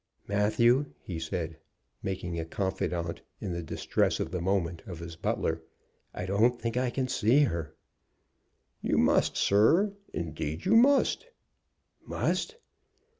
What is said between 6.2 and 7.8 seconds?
don't think I can see her."